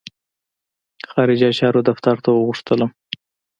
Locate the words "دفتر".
1.89-2.15